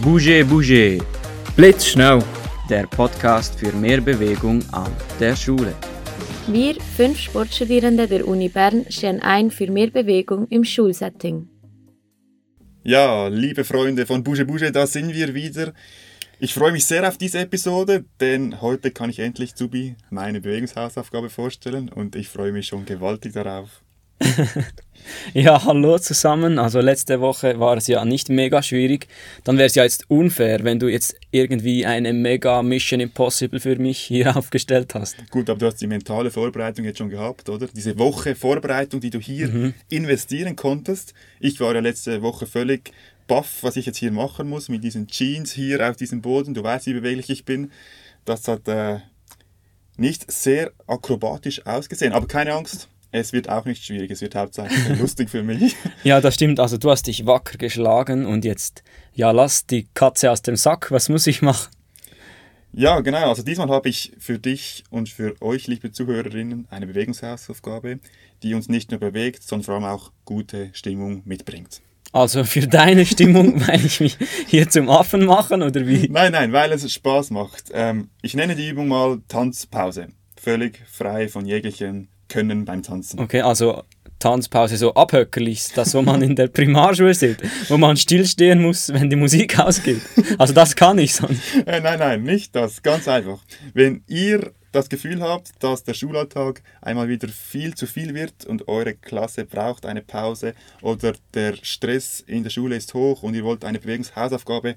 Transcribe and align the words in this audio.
Bouge 0.00 0.42
Bouge. 0.46 0.98
Blitzschnell. 1.54 2.24
Der 2.70 2.86
Podcast 2.86 3.58
für 3.58 3.72
mehr 3.72 4.00
Bewegung 4.00 4.62
an 4.72 4.90
der 5.20 5.36
Schule. 5.36 5.74
Wir, 6.46 6.76
fünf 6.96 7.18
Sportstudierende 7.18 8.08
der 8.08 8.26
Uni 8.26 8.48
Bern, 8.48 8.86
stehen 8.88 9.20
ein 9.20 9.50
für 9.50 9.70
mehr 9.70 9.90
Bewegung 9.90 10.48
im 10.48 10.64
Schulsetting. 10.64 11.46
Ja, 12.82 13.28
liebe 13.28 13.64
Freunde 13.64 14.06
von 14.06 14.24
Bouge 14.24 14.46
Bouge, 14.46 14.72
da 14.72 14.86
sind 14.86 15.12
wir 15.12 15.34
wieder. 15.34 15.74
Ich 16.40 16.54
freue 16.54 16.72
mich 16.72 16.86
sehr 16.86 17.06
auf 17.06 17.18
diese 17.18 17.40
Episode, 17.40 18.06
denn 18.18 18.62
heute 18.62 18.92
kann 18.92 19.10
ich 19.10 19.18
endlich 19.18 19.54
Zubi 19.54 19.96
meine 20.08 20.40
Bewegungshausaufgabe 20.40 21.28
vorstellen 21.28 21.90
und 21.90 22.16
ich 22.16 22.30
freue 22.30 22.52
mich 22.52 22.66
schon 22.66 22.86
gewaltig 22.86 23.34
darauf. 23.34 23.81
ja, 25.34 25.64
hallo 25.64 25.98
zusammen. 25.98 26.58
Also 26.58 26.80
letzte 26.80 27.20
Woche 27.20 27.58
war 27.58 27.76
es 27.76 27.86
ja 27.86 28.04
nicht 28.04 28.28
mega 28.28 28.62
schwierig. 28.62 29.08
Dann 29.44 29.58
wäre 29.58 29.66
es 29.66 29.74
ja 29.74 29.84
jetzt 29.84 30.10
unfair, 30.10 30.64
wenn 30.64 30.78
du 30.78 30.88
jetzt 30.88 31.16
irgendwie 31.30 31.86
eine 31.86 32.12
mega 32.12 32.62
Mission 32.62 33.00
Impossible 33.00 33.60
für 33.60 33.76
mich 33.76 33.98
hier 33.98 34.36
aufgestellt 34.36 34.94
hast. 34.94 35.16
Gut, 35.30 35.48
aber 35.50 35.58
du 35.58 35.66
hast 35.66 35.80
die 35.80 35.86
mentale 35.86 36.30
Vorbereitung 36.30 36.84
jetzt 36.84 36.98
schon 36.98 37.10
gehabt, 37.10 37.48
oder? 37.48 37.68
Diese 37.68 37.98
Woche 37.98 38.34
Vorbereitung, 38.34 39.00
die 39.00 39.10
du 39.10 39.18
hier 39.18 39.48
mhm. 39.48 39.74
investieren 39.88 40.56
konntest. 40.56 41.14
Ich 41.40 41.60
war 41.60 41.74
ja 41.74 41.80
letzte 41.80 42.22
Woche 42.22 42.46
völlig 42.46 42.92
baff, 43.26 43.58
was 43.62 43.76
ich 43.76 43.86
jetzt 43.86 43.98
hier 43.98 44.12
machen 44.12 44.48
muss 44.48 44.68
mit 44.68 44.84
diesen 44.84 45.06
Jeans 45.06 45.52
hier 45.52 45.88
auf 45.88 45.96
diesem 45.96 46.22
Boden. 46.22 46.54
Du 46.54 46.62
weißt, 46.62 46.86
wie 46.86 46.94
beweglich 46.94 47.30
ich 47.30 47.44
bin. 47.44 47.70
Das 48.24 48.46
hat 48.46 48.68
äh, 48.68 48.98
nicht 49.96 50.30
sehr 50.30 50.72
akrobatisch 50.86 51.66
ausgesehen, 51.66 52.12
aber 52.12 52.26
keine 52.26 52.54
Angst 52.54 52.88
es 53.12 53.32
wird 53.32 53.48
auch 53.48 53.66
nicht 53.66 53.84
schwierig, 53.84 54.10
es 54.10 54.22
wird 54.22 54.34
hauptsächlich 54.34 54.98
lustig 54.98 55.30
für 55.30 55.42
mich. 55.42 55.76
Ja, 56.04 56.20
das 56.20 56.34
stimmt. 56.34 56.58
Also 56.58 56.78
du 56.78 56.90
hast 56.90 57.06
dich 57.06 57.26
wacker 57.26 57.58
geschlagen 57.58 58.26
und 58.26 58.44
jetzt, 58.44 58.82
ja, 59.14 59.30
lass 59.30 59.66
die 59.66 59.86
Katze 59.94 60.32
aus 60.32 60.42
dem 60.42 60.56
Sack. 60.56 60.90
Was 60.90 61.08
muss 61.08 61.28
ich 61.28 61.42
machen? 61.42 61.70
Ja, 62.72 63.00
genau. 63.00 63.28
Also 63.28 63.42
diesmal 63.42 63.68
habe 63.68 63.88
ich 63.88 64.12
für 64.18 64.38
dich 64.38 64.82
und 64.90 65.08
für 65.10 65.40
euch, 65.40 65.68
liebe 65.68 65.92
Zuhörerinnen, 65.92 66.66
eine 66.70 66.86
Bewegungshausaufgabe, 66.86 68.00
die 68.42 68.54
uns 68.54 68.68
nicht 68.68 68.90
nur 68.90 68.98
bewegt, 68.98 69.42
sondern 69.44 69.64
vor 69.64 69.74
allem 69.74 69.84
auch 69.84 70.10
gute 70.24 70.70
Stimmung 70.72 71.22
mitbringt. 71.24 71.82
Also 72.12 72.44
für 72.44 72.66
deine 72.66 73.06
Stimmung, 73.06 73.60
weil 73.68 73.84
ich 73.84 74.00
mich 74.00 74.16
hier 74.48 74.68
zum 74.68 74.88
Affen 74.88 75.26
machen 75.26 75.62
oder 75.62 75.86
wie? 75.86 76.08
Nein, 76.08 76.32
nein, 76.32 76.52
weil 76.52 76.72
es 76.72 76.90
Spaß 76.90 77.30
macht. 77.30 77.70
Ähm, 77.72 78.08
ich 78.22 78.34
nenne 78.34 78.56
die 78.56 78.68
Übung 78.68 78.88
mal 78.88 79.20
Tanzpause. 79.28 80.08
Völlig 80.36 80.82
frei 80.90 81.28
von 81.28 81.46
jeglichen 81.46 82.08
können 82.32 82.64
beim 82.64 82.82
Tanzen. 82.82 83.20
Okay, 83.20 83.42
also 83.42 83.82
Tanzpause 84.18 84.76
so 84.76 84.94
abhöckerlich, 84.94 85.68
das, 85.74 85.94
was 85.94 86.04
man 86.04 86.22
in 86.22 86.36
der 86.36 86.46
Primarschule 86.46 87.12
sieht, 87.12 87.38
wo 87.68 87.76
man 87.76 87.96
stillstehen 87.96 88.62
muss, 88.62 88.92
wenn 88.92 89.10
die 89.10 89.16
Musik 89.16 89.58
ausgeht. 89.58 90.00
Also 90.38 90.54
das 90.54 90.76
kann 90.76 90.98
ich 90.98 91.14
sonst. 91.14 91.42
Äh, 91.66 91.80
nein, 91.80 91.98
nein, 91.98 92.22
nicht 92.22 92.54
das. 92.54 92.82
Ganz 92.82 93.08
einfach. 93.08 93.40
Wenn 93.74 94.04
ihr 94.06 94.52
das 94.70 94.88
Gefühl 94.88 95.20
habt, 95.20 95.50
dass 95.58 95.84
der 95.84 95.94
Schulalltag 95.94 96.62
einmal 96.80 97.08
wieder 97.08 97.28
viel 97.28 97.74
zu 97.74 97.86
viel 97.86 98.14
wird 98.14 98.46
und 98.46 98.68
eure 98.68 98.94
Klasse 98.94 99.44
braucht 99.44 99.84
eine 99.84 100.02
Pause 100.02 100.54
oder 100.80 101.14
der 101.34 101.56
Stress 101.60 102.20
in 102.20 102.44
der 102.44 102.50
Schule 102.50 102.76
ist 102.76 102.94
hoch 102.94 103.22
und 103.22 103.34
ihr 103.34 103.44
wollt 103.44 103.64
eine 103.64 103.80
Bewegungshausaufgabe 103.80 104.76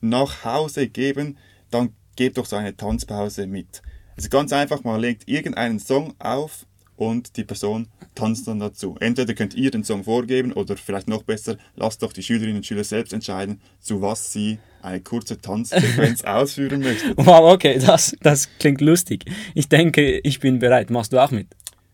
nach 0.00 0.44
Hause 0.44 0.88
geben, 0.88 1.36
dann 1.70 1.90
gebt 2.16 2.38
doch 2.38 2.46
so 2.46 2.56
eine 2.56 2.76
Tanzpause 2.76 3.46
mit. 3.46 3.82
Also 4.16 4.28
ganz 4.28 4.52
einfach, 4.52 4.84
man 4.84 5.00
legt 5.00 5.28
irgendeinen 5.28 5.80
Song 5.80 6.14
auf 6.20 6.64
und 6.96 7.36
die 7.36 7.44
Person 7.44 7.88
tanzt 8.14 8.46
dann 8.46 8.60
dazu. 8.60 8.96
Entweder 9.00 9.34
könnt 9.34 9.54
ihr 9.54 9.70
den 9.70 9.84
Song 9.84 10.04
vorgeben 10.04 10.52
oder 10.52 10.76
vielleicht 10.76 11.08
noch 11.08 11.22
besser, 11.22 11.56
lasst 11.76 12.02
doch 12.02 12.12
die 12.12 12.22
Schülerinnen 12.22 12.56
und 12.56 12.66
Schüler 12.66 12.84
selbst 12.84 13.12
entscheiden, 13.12 13.60
zu 13.80 14.00
was 14.02 14.32
sie 14.32 14.58
eine 14.82 15.00
kurze 15.00 15.40
Tanzsequenz 15.40 16.22
ausführen 16.24 16.80
möchten. 16.80 17.14
Wow, 17.16 17.52
okay, 17.52 17.78
das, 17.84 18.16
das 18.22 18.48
klingt 18.58 18.80
lustig. 18.80 19.24
Ich 19.54 19.68
denke, 19.68 20.18
ich 20.20 20.40
bin 20.40 20.58
bereit. 20.58 20.90
Machst 20.90 21.12
du 21.12 21.18
auch 21.18 21.30
mit? 21.30 21.48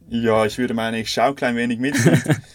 Ja, 0.08 0.44
ich 0.44 0.58
würde 0.58 0.74
meine, 0.74 1.00
ich 1.00 1.10
schaue 1.10 1.34
klein 1.34 1.56
wenig 1.56 1.78
mit. 1.78 1.94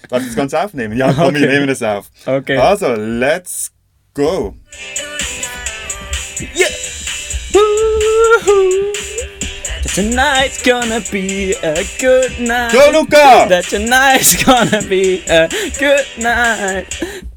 Ich 0.05 0.09
das 0.09 0.35
Ganze 0.35 0.61
aufnehmen? 0.61 0.95
Ja, 0.97 1.11
komm, 1.11 1.29
okay. 1.29 1.41
wir 1.41 1.47
nehmen 1.47 1.69
es 1.69 1.81
auf. 1.81 2.09
Okay. 2.25 2.57
Also, 2.57 2.93
let's 2.93 3.71
go. 4.13 4.55
Yeah. 6.39 6.69
Tonight's 9.95 10.61
gonna 10.61 10.99
be 11.09 11.55
a 11.63 11.75
good 12.01 12.37
night. 12.37 12.73
Go, 12.73 12.91
Luca! 12.91 13.47
That 13.47 13.63
tonight's 13.69 14.35
gonna 14.43 14.81
be 14.89 15.21
a 15.29 15.47
good 15.79 16.05
night. 16.17 16.85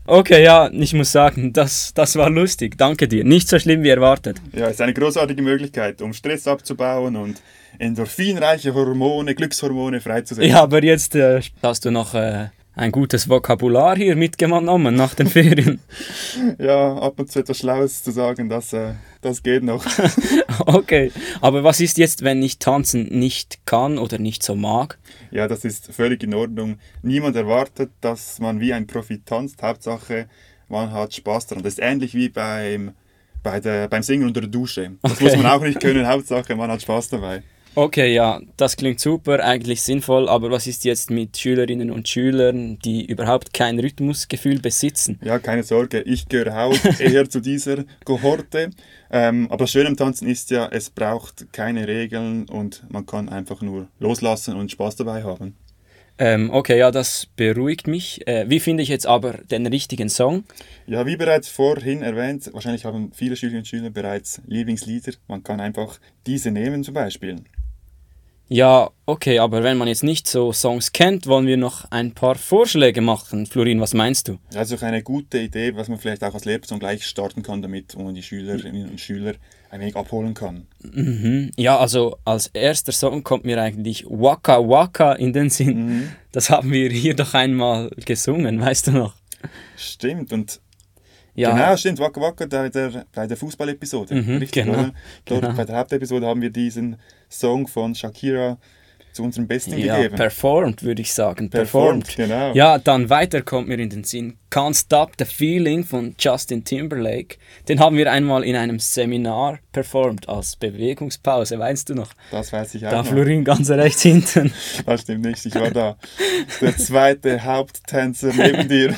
Okay, 0.04 0.42
ja, 0.42 0.68
ich 0.72 0.92
muss 0.92 1.12
sagen, 1.12 1.52
das, 1.52 1.94
das 1.94 2.16
war 2.16 2.28
lustig. 2.28 2.76
Danke 2.76 3.06
dir. 3.06 3.22
Nicht 3.22 3.48
so 3.48 3.60
schlimm 3.60 3.84
wie 3.84 3.91
erwartet. 3.91 4.38
Ja, 4.52 4.66
es 4.66 4.72
ist 4.72 4.80
eine 4.80 4.92
großartige 4.92 5.41
Möglichkeit, 5.41 6.02
um 6.02 6.12
Stress 6.12 6.48
abzubauen 6.48 7.14
und 7.14 7.41
endorphinreiche 7.78 8.74
Hormone, 8.74 9.36
Glückshormone 9.36 10.00
freizusetzen. 10.00 10.50
Ja, 10.50 10.62
aber 10.62 10.82
jetzt 10.82 11.14
äh, 11.14 11.41
hast 11.62 11.84
du 11.84 11.92
noch 11.92 12.14
äh, 12.14 12.48
ein 12.78 12.93
gutes 12.93 13.28
Vokabular 13.28 13.97
hier 13.97 14.15
mitgenommen 14.15 14.94
nach 14.94 15.15
den 15.15 15.27
Ferien. 15.27 15.81
ja, 16.59 16.97
ab 16.97 17.19
und 17.19 17.31
zu 17.31 17.41
etwas 17.41 17.59
Schlaues 17.59 18.05
zu 18.05 18.12
sagen, 18.12 18.49
das, 18.49 18.72
äh, 18.72 18.94
das 19.21 19.43
geht 19.43 19.65
noch. 19.65 19.84
okay, 20.61 21.11
aber 21.41 21.65
was 21.65 21.81
ist 21.81 21.99
jetzt, 21.99 22.22
wenn 22.22 22.41
ich 22.43 22.59
tanzen 22.59 23.06
nicht 23.06 23.66
kann 23.66 23.99
oder 23.99 24.19
nicht 24.19 24.44
so 24.44 24.55
mag? 24.55 24.99
Ja, 25.33 25.49
das 25.49 25.65
ist 25.65 25.93
völlig 25.93 26.22
in 26.22 26.34
Ordnung. 26.34 26.78
Niemand 27.03 27.34
erwartet, 27.34 27.91
dass 28.00 28.39
man 28.39 28.61
wie 28.61 28.72
ein 28.72 28.87
Profi 28.87 29.22
tanzt. 29.25 29.60
Hauptsache, 29.62 30.28
man 30.69 30.93
hat 30.93 31.15
Spaß 31.15 31.49
daran. 31.49 31.65
Das 31.65 31.75
ist 31.75 31.83
ähnlich 31.83 32.15
wie 32.15 32.28
beim, 32.28 32.93
bei 33.43 33.59
der, 33.59 33.89
beim 33.89 34.05
Singen 34.05 34.28
unter 34.28 34.41
der 34.41 34.50
Dusche. 34.50 34.93
Das 35.03 35.12
okay. 35.12 35.25
muss 35.25 35.37
man 35.37 35.47
auch 35.47 35.62
nicht 35.62 35.81
können. 35.81 36.06
Hauptsache, 36.06 36.55
man 36.55 36.71
hat 36.71 36.83
Spaß 36.83 37.09
dabei. 37.09 37.43
Okay, 37.78 38.12
ja, 38.12 38.41
das 38.56 38.77
klingt 38.77 38.99
super, 38.99 39.44
eigentlich 39.44 39.83
sinnvoll, 39.83 40.28
aber 40.28 40.50
was 40.50 40.66
ist 40.66 40.84
jetzt 40.84 41.12
mit 41.12 41.39
Schülerinnen 41.39 41.93
und 41.93 42.09
Schülern, 42.09 42.81
die 42.81 43.06
überhaupt 43.06 43.55
kein 43.55 43.78
Rhythmusgefühl 43.78 44.59
besitzen? 44.59 45.21
Ja, 45.22 45.39
keine 45.39 45.62
Sorge, 45.62 46.00
ich 46.00 46.28
gehöre 46.28 46.59
auch 46.59 46.75
eher 46.99 47.31
zu 47.31 47.39
dieser 47.39 47.84
Kohorte. 48.05 48.71
Ähm, 49.12 49.47
aber 49.49 49.59
das 49.59 49.71
Schöne 49.71 49.91
am 49.91 49.97
Tanzen 49.97 50.27
ist 50.27 50.50
ja, 50.50 50.66
es 50.72 50.91
braucht 50.91 51.53
keine 51.53 51.87
Regeln 51.87 52.49
und 52.49 52.83
man 52.91 53.06
kann 53.06 53.28
einfach 53.28 53.62
nur 53.62 53.87
loslassen 54.00 54.56
und 54.56 54.72
Spaß 54.72 54.97
dabei 54.97 55.22
haben. 55.22 55.55
Ähm, 56.19 56.50
okay, 56.50 56.77
ja, 56.77 56.91
das 56.91 57.28
beruhigt 57.37 57.87
mich. 57.87 58.27
Äh, 58.27 58.47
wie 58.49 58.59
finde 58.59 58.83
ich 58.83 58.89
jetzt 58.89 59.06
aber 59.06 59.34
den 59.34 59.65
richtigen 59.69 60.09
Song? 60.09 60.43
Ja, 60.89 61.06
wie 61.06 61.16
bereits 61.16 61.47
vorhin 61.47 62.03
erwähnt, 62.03 62.50
wahrscheinlich 62.53 62.84
haben 62.84 63.12
viele 63.15 63.37
Schülerinnen 63.37 63.60
und 63.60 63.69
Schüler 63.69 63.91
bereits 63.91 64.43
Lieblingslieder. 64.49 65.12
Man 65.28 65.45
kann 65.45 65.60
einfach 65.60 66.00
diese 66.27 66.50
nehmen 66.50 66.83
zum 66.83 66.95
Beispiel. 66.95 67.37
Ja, 68.50 68.91
okay, 69.04 69.41
aber 69.41 69.62
wenn 69.62 69.76
man 69.76 69.88
jetzt 69.88 70.03
nicht 70.03 70.26
so 70.26 70.53
Songs 70.54 70.92
kennt, 70.92 71.26
wollen 71.26 71.47
wir 71.47 71.59
noch 71.59 71.91
ein 71.91 72.12
paar 72.12 72.34
Vorschläge 72.34 73.03
machen. 73.03 73.44
Florin, 73.44 73.78
was 73.81 73.92
meinst 73.92 74.28
du? 74.28 74.38
Das 74.50 74.70
ist 74.70 74.82
auch 74.82 74.86
eine 74.86 75.03
gute 75.03 75.38
Idee, 75.38 75.76
was 75.76 75.88
man 75.88 75.98
vielleicht 75.98 76.25
auch 76.25 76.32
als 76.32 76.47
Lehrperson 76.47 76.78
gleich 76.78 77.06
starten 77.06 77.42
kann 77.42 77.60
damit, 77.60 77.94
wo 77.97 78.04
man 78.04 78.14
die 78.14 78.22
Schülerinnen 78.22 78.88
und 78.88 79.00
Schüler 79.00 79.34
ein 79.70 79.81
wenig 79.81 79.97
abholen 79.97 80.32
kann. 80.32 80.66
Mhm. 80.82 81.50
Ja, 81.56 81.78
also 81.78 82.16
als 82.25 82.47
erster 82.48 82.92
Song 82.92 83.22
kommt 83.22 83.44
mir 83.44 83.60
eigentlich 83.60 84.06
Waka 84.09 84.66
Waka 84.66 85.12
in 85.12 85.34
den 85.34 85.50
Sinn. 85.50 85.86
Mhm. 85.86 86.09
Das 86.32 86.48
haben 86.48 86.72
wir 86.72 86.88
hier 86.88 87.15
doch 87.15 87.34
einmal 87.34 87.91
gesungen, 88.06 88.60
weißt 88.62 88.86
du 88.86 88.92
noch? 88.92 89.15
Stimmt, 89.76 90.32
und 90.32 90.60
ja. 91.38 91.53
Genau, 91.53 91.76
stimmt. 91.76 91.99
Waka 92.00 92.21
Waka 92.21 92.47
bei 92.47 92.69
der, 92.69 93.04
bei 93.15 93.26
der 93.26 93.37
Fußballepisode. 93.37 94.15
Mhm, 94.15 94.38
Richtig, 94.38 94.65
genau, 94.65 94.91
Dort 95.25 95.43
genau. 95.43 95.54
bei 95.54 95.65
der 95.65 95.76
Hauptepisode 95.76 96.26
haben 96.26 96.43
wir 96.43 96.50
diesen 96.50 96.97
Song 97.28 97.66
von 97.66 97.94
Shakira 97.94 98.59
zu 99.18 99.24
unserem 99.24 99.48
Besten 99.48 99.76
ja, 99.76 99.96
gegeben. 99.96 100.14
Performed, 100.14 100.84
würde 100.84 101.02
ich 101.02 101.12
sagen. 101.12 101.50
Performed, 101.50 102.06
performed, 102.06 102.30
genau. 102.30 102.54
Ja, 102.54 102.78
dann 102.78 103.10
weiter 103.10 103.42
kommt 103.42 103.66
mir 103.66 103.76
in 103.78 103.90
den 103.90 104.04
Sinn 104.04 104.38
Can't 104.48 104.78
Stop 104.78 105.12
the 105.18 105.24
Feeling 105.24 105.82
von 105.84 106.15
Justin 106.18 106.62
Timberlake. 106.62 107.36
Den 107.68 107.80
haben 107.80 107.97
wir 107.97 108.10
einmal 108.12 108.44
in 108.44 108.54
einem 108.54 108.78
Seminar 108.78 109.59
performt 109.72 110.28
als 110.28 110.54
Bewegungspause, 110.54 111.59
weißt 111.59 111.88
du 111.88 111.97
noch? 111.97 112.12
Das 112.30 112.53
weiß 112.53 112.76
ich 112.76 112.86
auch 112.86 112.91
Da 112.91 113.03
Florin 113.03 113.42
ganz 113.44 113.68
rechts 113.70 114.03
hinten. 114.03 114.53
Das 114.86 115.03
stimmt 115.03 115.24
nicht, 115.24 115.44
ich 115.44 115.54
war 115.56 115.71
da. 115.72 115.97
Der 116.60 116.76
zweite 116.76 117.44
Haupttänzer 117.44 118.32
neben 118.32 118.68
dir. 118.68 118.94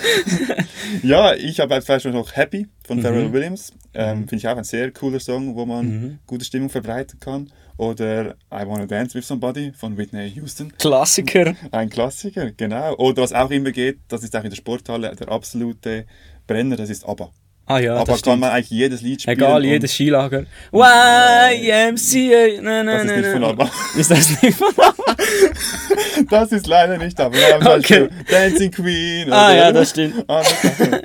ja, 1.02 1.34
ich 1.34 1.60
habe 1.60 1.74
als 1.74 1.86
Beispiel 1.86 2.12
noch 2.12 2.36
Happy 2.36 2.66
von 2.86 2.98
mhm. 2.98 3.02
Pharrell 3.02 3.32
Williams. 3.32 3.72
Ähm, 3.94 4.28
Finde 4.28 4.36
ich 4.36 4.48
auch 4.48 4.56
ein 4.56 4.64
sehr 4.64 4.92
cooler 4.92 5.18
Song, 5.18 5.56
wo 5.56 5.64
man 5.64 5.86
mhm. 5.86 6.18
gute 6.26 6.44
Stimmung 6.44 6.68
verbreiten 6.68 7.18
kann. 7.18 7.50
Oder 7.80 8.34
I 8.52 8.66
Wanna 8.66 8.84
Dance 8.84 9.14
with 9.14 9.26
Somebody 9.26 9.72
von 9.72 9.96
Whitney 9.96 10.30
Houston. 10.36 10.70
Klassiker. 10.76 11.54
Ein 11.70 11.88
Klassiker, 11.88 12.50
genau. 12.54 12.94
Oder 12.96 13.22
was 13.22 13.32
auch 13.32 13.50
immer 13.50 13.70
geht, 13.72 14.00
das 14.08 14.22
ist 14.22 14.36
auch 14.36 14.44
in 14.44 14.50
der 14.50 14.56
Sporthalle 14.56 15.16
der 15.16 15.28
absolute 15.30 16.04
Brenner, 16.46 16.76
das 16.76 16.90
ist 16.90 17.08
ABBA. 17.08 17.30
Ah 17.64 17.78
ja, 17.78 17.92
aber 17.94 18.00
das 18.00 18.08
kann 18.08 18.18
stimmt. 18.18 18.40
man 18.40 18.50
eigentlich 18.50 18.68
jedes 18.70 19.00
Lied 19.00 19.22
spielen. 19.22 19.38
Egal, 19.38 19.64
jedes 19.64 19.94
Skilager. 19.94 20.44
YMCA. 20.72 22.60
Na, 22.60 22.82
na, 22.82 22.92
Das 23.02 23.04
ist 23.04 23.16
nicht 23.16 23.28
von 23.32 23.44
ABBA. 23.44 23.70
Ist 23.96 24.10
das 24.10 24.42
nicht 24.42 24.58
von 24.58 24.68
Das 26.30 26.52
ist 26.52 26.66
leider 26.66 26.98
nicht 26.98 27.18
ABBA. 27.18 27.36
Wir 27.38 27.54
haben 27.54 27.66
Okay. 27.80 28.08
Dancing 28.28 28.70
Queen. 28.72 29.32
Ah 29.32 29.54
ja, 29.54 29.72
das 29.72 29.90
stimmt. 29.90 30.16
Sachen. 30.28 31.00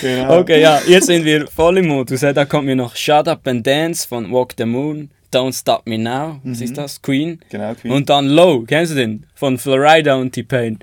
genau. 0.00 0.38
Okay, 0.38 0.60
ja, 0.62 0.80
jetzt 0.86 1.06
sind 1.06 1.24
wir 1.24 1.46
voll 1.48 1.78
im 1.78 1.88
Modus. 1.88 2.20
Da 2.20 2.44
kommt 2.46 2.64
mir 2.66 2.76
noch 2.76 2.96
Shut 2.96 3.28
Up 3.28 3.46
and 3.46 3.66
Dance 3.66 4.06
von 4.08 4.30
Walk 4.32 4.54
the 4.56 4.64
Moon, 4.64 5.10
Don't 5.34 5.52
Stop 5.52 5.86
Me 5.86 5.98
Now, 5.98 6.40
was 6.44 6.60
ist 6.60 6.76
das? 6.76 7.02
Queen. 7.02 7.40
Genau, 7.48 7.74
Queen. 7.74 7.92
Und 7.92 8.08
dann 8.08 8.28
Low, 8.28 8.62
kennst 8.62 8.92
du 8.92 8.96
den? 8.96 9.26
Von 9.34 9.58
Florida 9.58 10.14
und 10.14 10.32
T-Pain. 10.32 10.78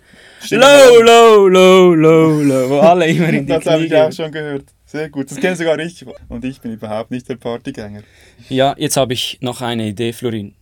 Low, 0.50 1.02
low, 1.02 1.48
low, 1.48 1.94
low, 1.94 2.42
low. 2.42 2.70
Wo 2.70 2.80
alle 2.80 3.08
immer 3.08 3.30
in 3.30 3.46
die 3.48 3.54
Das 3.54 3.66
habe 3.66 3.86
ich 3.86 3.96
auch 3.96 4.12
schon 4.12 4.32
gehört. 4.32 4.66
Sehr 4.86 5.10
gut. 5.10 5.32
Das 5.32 5.40
kenne 5.40 5.56
sogar 5.56 5.80
ich. 5.80 6.06
Und 6.28 6.44
ich 6.44 6.60
bin 6.60 6.74
überhaupt 6.74 7.12
nicht 7.12 7.30
der 7.30 7.38
Partygänger. 7.38 8.02
Ja, 8.50 8.76
jetzt 8.78 8.98
habe 8.98 9.14
ich 9.14 9.38
noch 9.42 9.62
eine 9.62 9.88
Idee, 9.88 10.12
Florin. 10.12 10.54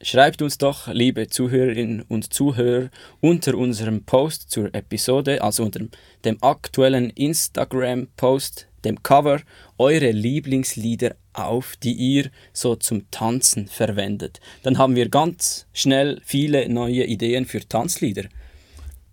Schreibt 0.00 0.40
uns 0.42 0.58
doch, 0.58 0.88
liebe 0.88 1.28
Zuhörerinnen 1.28 2.02
und 2.08 2.32
Zuhörer, 2.32 2.90
unter 3.20 3.54
unserem 3.56 4.04
Post 4.04 4.50
zur 4.50 4.74
Episode, 4.74 5.42
also 5.42 5.64
unter 5.64 5.80
dem 6.24 6.42
aktuellen 6.42 7.10
Instagram-Post, 7.10 8.68
dem 8.84 9.02
Cover, 9.02 9.40
eure 9.78 10.10
Lieblingslieder 10.10 11.16
auf, 11.32 11.76
die 11.76 11.92
ihr 11.92 12.30
so 12.52 12.76
zum 12.76 13.10
Tanzen 13.10 13.66
verwendet. 13.66 14.40
Dann 14.62 14.78
haben 14.78 14.96
wir 14.96 15.08
ganz 15.08 15.66
schnell 15.72 16.20
viele 16.24 16.68
neue 16.68 17.04
Ideen 17.04 17.46
für 17.46 17.60
Tanzlieder. 17.60 18.24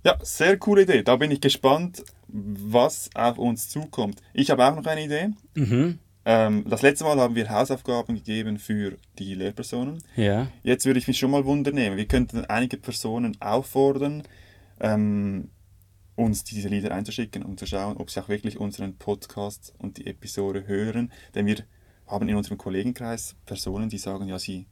Ja, 0.04 0.18
sehr 0.22 0.58
coole 0.58 0.84
Idee. 0.84 1.04
Da 1.04 1.16
bin 1.16 1.32
ich 1.32 1.42
gespannt, 1.42 2.04
was 2.28 3.10
auf 3.14 3.38
uns 3.38 3.70
zukommt. 3.70 4.22
Ich 4.34 4.50
habe 4.50 4.66
auch 4.66 4.76
noch 4.76 4.86
eine 4.86 5.04
Idee. 5.04 5.30
Mhm. 5.56 6.00
Ähm, 6.24 6.66
das 6.68 6.82
letzte 6.82 7.04
Mal 7.04 7.20
haben 7.20 7.36
wir 7.36 7.50
Hausaufgaben 7.50 8.16
gegeben 8.16 8.60
für 8.60 8.98
die 9.18 9.34
Lehrpersonen. 9.34 10.04
Ja. 10.16 10.48
Jetzt 10.64 10.86
würde 10.86 11.00
ich 11.00 11.08
mich 11.08 11.18
schon 11.18 11.32
mal 11.32 11.46
wundern 11.46 11.78
Wir 11.78 12.06
könnten 12.06 12.46
einige 12.46 12.78
Personen 12.78 13.38
auffordern, 13.42 14.24
ähm, 14.80 15.50
uns 16.16 16.44
diese 16.44 16.68
Lieder 16.70 16.92
einzuschicken, 16.94 17.44
um 17.44 17.58
zu 17.58 17.66
schauen, 17.66 17.98
ob 17.98 18.10
sie 18.12 18.22
auch 18.22 18.30
wirklich 18.30 18.58
unseren 18.60 18.96
Podcast 18.98 19.74
und 19.78 19.98
die 19.98 20.08
Episode 20.08 20.68
hören. 20.68 21.12
Denn 21.36 21.46
wir 21.46 21.58
haben 22.08 22.28
in 22.28 22.36
unserem 22.36 22.58
Kollegenkreis 22.58 23.36
Personen, 23.46 23.90
die 23.90 23.98
sagen, 23.98 24.28
ja, 24.28 24.38
sie 24.38 24.68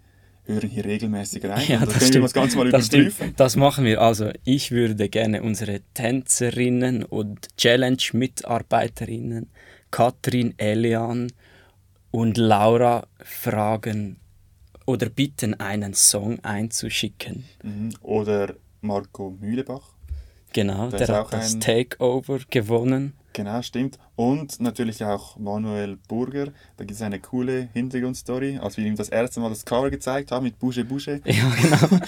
hören 0.46 0.70
hier 0.70 0.84
regelmäßig 0.86 1.46
rein. 1.46 1.64
Ja, 1.68 1.80
Und 1.80 1.88
das 1.88 1.94
können 1.94 2.02
wir 2.02 2.08
stimmt. 2.08 2.24
das 2.26 2.34
Ganze 2.34 2.58
mal 2.58 2.70
das 2.70 2.86
stimmt. 2.88 3.08
überprüfen. 3.08 3.34
Das 3.38 3.56
machen 3.56 3.86
wir. 3.86 4.02
Also, 4.02 4.32
ich 4.44 4.72
würde 4.72 5.08
gerne 5.10 5.42
unsere 5.44 5.82
Tänzerinnen 5.94 7.04
und 7.04 7.56
Challenge-Mitarbeiterinnen 7.58 9.50
Katrin, 9.92 10.54
Elian 10.58 11.32
und 12.12 12.38
Laura 12.38 13.08
fragen 13.24 14.18
oder 14.86 15.10
bitten, 15.10 15.54
einen 15.60 15.94
Song 15.94 16.40
einzuschicken. 16.44 17.46
Mhm. 17.64 17.92
Oder 18.02 18.56
Marco 18.82 19.32
Mühlebach. 19.40 19.94
Genau, 20.54 20.90
Der 20.90 21.02
hat 21.02 21.10
auch 21.12 21.30
das 21.30 21.54
ein- 21.56 21.62
Takeover 21.62 22.40
gewonnen. 22.50 23.14
Genau, 23.34 23.62
stimmt. 23.62 23.98
Und 24.16 24.60
natürlich 24.60 25.04
auch 25.06 25.38
Manuel 25.38 25.98
Burger. 26.08 26.46
Da 26.78 26.84
gibt 26.84 26.92
es 26.92 27.02
eine 27.02 27.20
coole 27.20 27.70
Hintergrundstory. 27.74 28.58
Als 28.58 28.76
wir 28.76 28.86
ihm 28.86 28.96
das 28.96 29.08
erste 29.10 29.40
Mal 29.40 29.50
das 29.50 29.64
Cover 29.64 29.90
gezeigt 29.92 30.32
haben 30.32 30.44
mit 30.46 30.58
Bouge 30.60 30.84
Bouge, 30.84 31.22
Ja, 31.26 31.50
genau. 31.62 32.02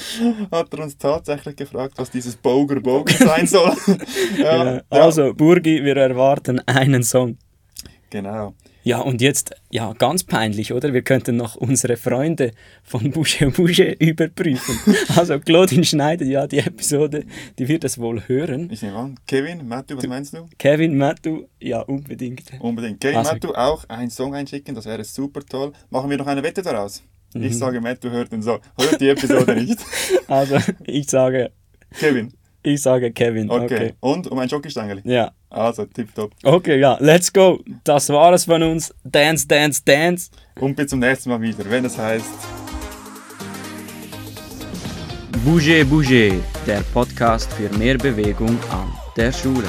hat 0.52 0.74
er 0.74 0.80
uns 0.84 0.98
tatsächlich 0.98 1.56
gefragt, 1.56 1.94
was 1.98 2.10
dieses 2.10 2.36
Boger 2.36 2.80
Boger 2.82 3.14
sein 3.14 3.46
soll. 3.48 3.72
ja, 4.38 4.44
Ja, 4.44 4.74
ja, 4.76 4.82
also, 4.90 5.34
Burgi, 5.34 5.84
wir 5.84 5.96
erwarten 5.96 6.60
einen 6.68 7.04
Song. 7.04 7.38
Genau. 8.12 8.54
Ja, 8.84 9.00
und 9.00 9.22
jetzt, 9.22 9.56
ja, 9.72 9.94
ganz 9.94 10.24
peinlich, 10.24 10.74
oder? 10.74 10.92
Wir 10.94 11.02
könnten 11.02 11.38
noch 11.38 11.56
unsere 11.56 11.98
Freunde 11.98 12.52
von 12.84 13.10
Bouge 13.12 13.50
Bouge 13.52 13.92
überprüfen. 14.00 14.78
Also, 15.16 15.40
Claudine 15.40 15.84
schneidet 15.84 16.28
ja 16.28 16.46
die 16.46 16.60
Episode, 16.60 17.24
die 17.58 17.68
wird 17.68 17.84
es 17.84 17.98
wohl 18.00 18.22
hören. 18.28 18.70
Ich 18.72 18.82
nehme 18.82 18.98
an. 18.98 19.16
Kevin, 19.28 19.68
Matthew, 19.68 19.98
was 19.98 20.08
meinst 20.08 20.34
du? 20.34 20.46
Kevin, 20.60 20.98
Mattu, 20.98 21.46
ja, 21.60 21.82
unbedingt. 21.82 22.44
Unbedingt. 22.60 23.00
Kevin, 23.00 23.18
Also- 23.18 23.32
Matthew 23.34 23.52
auch 23.54 23.84
einen 23.88 24.10
Song 24.12 24.36
einschicken, 24.36 24.76
das 24.76 24.86
wäre 24.86 25.04
super 25.04 25.42
toll. 25.46 25.72
Machen 25.90 26.10
wir 26.10 26.18
noch 26.18 26.28
eine 26.28 26.44
Wette 26.44 26.62
daraus. 26.62 27.02
Mhm. 27.34 27.44
Ich 27.44 27.58
sage, 27.58 27.80
Matthew 27.80 28.10
hört 28.10 28.32
den 28.32 28.44
Song. 28.44 28.60
Hört 28.80 29.00
die 29.00 29.08
Episode 29.10 29.56
nicht. 29.56 29.80
Also, 30.28 30.58
ich 30.86 31.10
sage, 31.10 31.52
Kevin. 32.00 32.34
ich 32.64 32.82
sage 32.82 33.12
Kevin. 33.14 33.50
Okay. 33.50 33.64
Okay. 33.64 33.94
Und 34.02 34.28
um 34.28 34.40
ein 34.40 34.48
Jockeystängel. 34.50 35.02
Ja. 35.06 35.32
Also, 35.52 35.86
tipptopp. 35.86 36.32
Okay, 36.44 36.80
ja, 36.80 36.98
let's 37.02 37.32
go. 37.32 37.60
Das 37.84 38.08
war 38.10 38.32
es 38.34 38.46
von 38.46 38.64
uns. 38.64 38.94
Dance, 39.04 39.46
dance, 39.46 39.82
dance. 39.84 40.32
Und 40.60 40.76
bis 40.76 40.88
zum 40.88 41.00
nächsten 41.00 41.30
Mal 41.30 41.42
wieder, 41.42 41.70
wenn 41.70 41.86
es 41.86 41.98
heißt. 41.98 42.26
Bouge 45.44 45.84
Bouge, 45.86 46.40
der 46.66 46.82
Podcast 46.94 47.52
für 47.54 47.70
mehr 47.78 47.98
Bewegung 47.98 48.58
an 48.72 48.94
der 49.18 49.34
Schule. 49.34 49.68